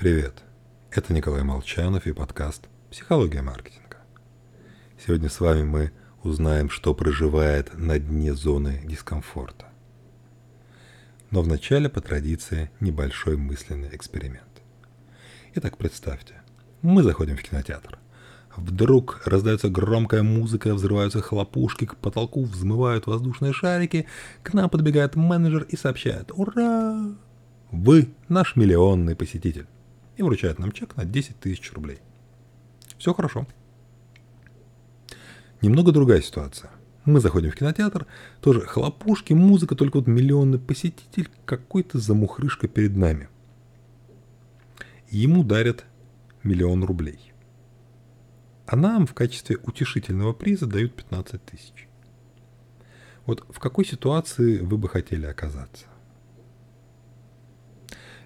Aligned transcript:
Привет, 0.00 0.44
это 0.90 1.12
Николай 1.12 1.42
Молчанов 1.42 2.06
и 2.06 2.14
подкаст 2.14 2.70
«Психология 2.90 3.42
маркетинга». 3.42 3.98
Сегодня 4.98 5.28
с 5.28 5.40
вами 5.40 5.62
мы 5.62 5.92
узнаем, 6.22 6.70
что 6.70 6.94
проживает 6.94 7.76
на 7.78 7.98
дне 7.98 8.32
зоны 8.32 8.80
дискомфорта. 8.82 9.66
Но 11.30 11.42
вначале 11.42 11.90
по 11.90 12.00
традиции 12.00 12.70
небольшой 12.80 13.36
мысленный 13.36 13.94
эксперимент. 13.94 14.62
Итак, 15.56 15.76
представьте, 15.76 16.36
мы 16.80 17.02
заходим 17.02 17.36
в 17.36 17.42
кинотеатр. 17.42 17.98
Вдруг 18.56 19.20
раздается 19.26 19.68
громкая 19.68 20.22
музыка, 20.22 20.72
взрываются 20.72 21.20
хлопушки, 21.20 21.84
к 21.84 21.96
потолку 21.96 22.44
взмывают 22.44 23.06
воздушные 23.06 23.52
шарики, 23.52 24.06
к 24.42 24.54
нам 24.54 24.70
подбегает 24.70 25.14
менеджер 25.14 25.66
и 25.68 25.76
сообщает 25.76 26.32
«Ура! 26.32 27.04
Вы 27.70 28.14
наш 28.30 28.56
миллионный 28.56 29.14
посетитель!» 29.14 29.66
И 30.20 30.22
вручает 30.22 30.58
нам 30.58 30.70
чек 30.70 30.96
на 30.96 31.06
10 31.06 31.40
тысяч 31.40 31.72
рублей. 31.72 31.98
Все 32.98 33.14
хорошо. 33.14 33.46
Немного 35.62 35.92
другая 35.92 36.20
ситуация. 36.20 36.70
Мы 37.06 37.20
заходим 37.20 37.50
в 37.50 37.54
кинотеатр, 37.54 38.06
тоже 38.42 38.60
хлопушки, 38.60 39.32
музыка, 39.32 39.74
только 39.74 39.96
вот 39.96 40.06
миллионный 40.06 40.58
посетитель, 40.58 41.30
какой-то 41.46 41.98
замухрышка 41.98 42.68
перед 42.68 42.94
нами. 42.96 43.30
Ему 45.08 45.42
дарят 45.42 45.86
миллион 46.42 46.84
рублей. 46.84 47.32
А 48.66 48.76
нам 48.76 49.06
в 49.06 49.14
качестве 49.14 49.56
утешительного 49.56 50.34
приза 50.34 50.66
дают 50.66 50.94
15 50.94 51.42
тысяч. 51.46 51.88
Вот 53.24 53.46
в 53.48 53.58
какой 53.58 53.86
ситуации 53.86 54.58
вы 54.58 54.76
бы 54.76 54.90
хотели 54.90 55.24
оказаться? 55.24 55.86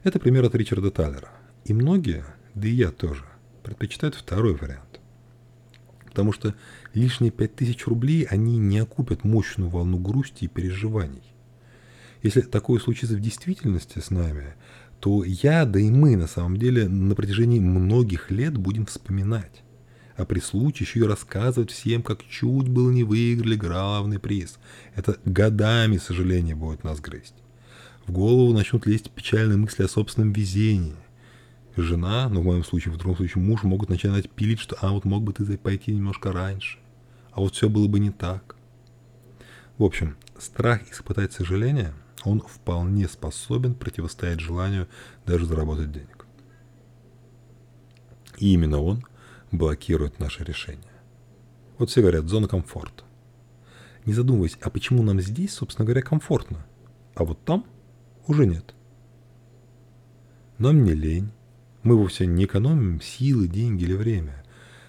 Это 0.02 0.18
пример 0.18 0.44
от 0.44 0.56
Ричарда 0.56 0.90
Таллера– 0.90 1.30
и 1.64 1.72
многие, 1.72 2.24
да 2.54 2.68
и 2.68 2.72
я 2.72 2.90
тоже, 2.90 3.24
предпочитают 3.62 4.14
второй 4.14 4.54
вариант. 4.54 5.00
Потому 6.04 6.32
что 6.32 6.54
лишние 6.92 7.32
5000 7.32 7.86
рублей 7.86 8.24
они 8.24 8.58
не 8.58 8.78
окупят 8.78 9.24
мощную 9.24 9.70
волну 9.70 9.98
грусти 9.98 10.44
и 10.44 10.48
переживаний. 10.48 11.22
Если 12.22 12.42
такое 12.42 12.80
случится 12.80 13.16
в 13.16 13.20
действительности 13.20 13.98
с 13.98 14.10
нами, 14.10 14.54
то 15.00 15.24
я, 15.24 15.66
да 15.66 15.80
и 15.80 15.90
мы 15.90 16.16
на 16.16 16.26
самом 16.26 16.56
деле 16.56 16.88
на 16.88 17.14
протяжении 17.14 17.58
многих 17.58 18.30
лет 18.30 18.56
будем 18.56 18.86
вспоминать. 18.86 19.62
А 20.16 20.24
при 20.24 20.38
случае 20.38 20.86
еще 20.86 21.00
и 21.00 21.08
рассказывать 21.08 21.72
всем, 21.72 22.02
как 22.02 22.24
чуть 22.24 22.68
было 22.68 22.90
не 22.90 23.02
выиграли 23.02 23.56
главный 23.56 24.20
приз. 24.20 24.58
Это 24.94 25.18
годами 25.24 25.96
сожаление 25.96 26.54
будет 26.54 26.84
нас 26.84 27.00
грызть. 27.00 27.34
В 28.06 28.12
голову 28.12 28.52
начнут 28.52 28.86
лезть 28.86 29.10
печальные 29.10 29.58
мысли 29.58 29.82
о 29.82 29.88
собственном 29.88 30.32
везении 30.32 30.94
жена, 31.82 32.28
ну 32.28 32.40
в 32.40 32.44
моем 32.44 32.64
случае, 32.64 32.94
в 32.94 32.96
другом 32.96 33.16
случае 33.16 33.42
муж 33.42 33.62
могут 33.62 33.88
начинать 33.88 34.30
пилить, 34.30 34.60
что 34.60 34.76
а 34.80 34.92
вот 34.92 35.04
мог 35.04 35.22
бы 35.22 35.32
ты 35.32 35.58
пойти 35.58 35.92
немножко 35.92 36.32
раньше, 36.32 36.78
а 37.32 37.40
вот 37.40 37.54
все 37.54 37.68
было 37.68 37.88
бы 37.88 37.98
не 37.98 38.10
так. 38.10 38.56
В 39.78 39.84
общем, 39.84 40.16
страх 40.38 40.88
испытать 40.90 41.32
сожаление, 41.32 41.94
он 42.24 42.40
вполне 42.40 43.08
способен 43.08 43.74
противостоять 43.74 44.40
желанию 44.40 44.88
даже 45.26 45.46
заработать 45.46 45.92
денег. 45.92 46.26
И 48.38 48.52
именно 48.52 48.80
он 48.80 49.04
блокирует 49.50 50.18
наше 50.18 50.44
решение. 50.44 50.82
Вот 51.78 51.90
все 51.90 52.00
говорят, 52.00 52.26
зона 52.26 52.48
комфорта. 52.48 53.04
Не 54.06 54.12
задумываясь, 54.12 54.58
а 54.60 54.70
почему 54.70 55.02
нам 55.02 55.20
здесь, 55.20 55.54
собственно 55.54 55.86
говоря, 55.86 56.02
комфортно, 56.02 56.64
а 57.14 57.24
вот 57.24 57.42
там 57.44 57.64
уже 58.26 58.46
нет. 58.46 58.74
Нам 60.58 60.84
не 60.84 60.92
лень, 60.92 61.30
мы 61.84 61.96
вовсе 61.96 62.26
не 62.26 62.46
экономим 62.46 63.00
силы, 63.00 63.46
деньги 63.46 63.84
или 63.84 63.94
время. 63.94 64.44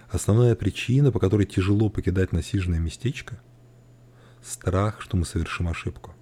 Основная 0.08 0.54
причина, 0.54 1.12
по 1.12 1.20
которой 1.20 1.46
тяжело 1.46 1.88
покидать 1.88 2.32
насиженное 2.32 2.80
местечко– 2.80 3.40
страх, 4.42 5.00
что 5.00 5.16
мы 5.16 5.24
совершим 5.24 5.68
ошибку. 5.68 6.14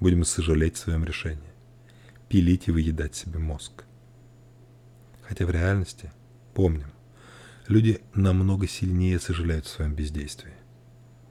Будем 0.00 0.24
сожалеть 0.24 0.76
в 0.76 0.80
своем 0.80 1.04
решении. 1.04 1.52
Пилить 2.28 2.68
и 2.68 2.70
выедать 2.70 3.14
себе 3.14 3.38
мозг. 3.38 3.84
Хотя 5.22 5.46
в 5.46 5.50
реальности, 5.50 6.12
помним, 6.54 6.90
люди 7.68 8.00
намного 8.14 8.66
сильнее 8.66 9.20
сожалеют 9.20 9.66
в 9.66 9.70
своем 9.70 9.94
бездействии. 9.94 10.54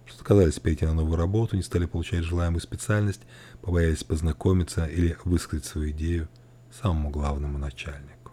Что 0.05 0.21
отказались 0.21 0.59
перейти 0.59 0.85
на 0.85 0.93
новую 0.93 1.17
работу, 1.17 1.55
не 1.55 1.63
стали 1.63 1.85
получать 1.85 2.23
желаемую 2.23 2.61
специальность, 2.61 3.21
побоялись 3.61 4.03
познакомиться 4.03 4.85
или 4.85 5.17
высказать 5.25 5.65
свою 5.65 5.91
идею 5.91 6.29
самому 6.71 7.09
главному 7.09 7.57
начальнику. 7.57 8.24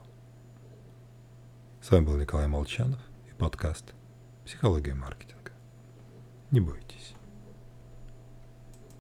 С 1.82 1.90
вами 1.90 2.04
был 2.04 2.16
Николай 2.16 2.46
Молчанов 2.46 3.00
и 3.28 3.34
подкаст 3.34 3.92
«Психология 4.44 4.94
маркетинга». 4.94 5.50
Не 6.52 6.60
бойтесь. 6.60 7.14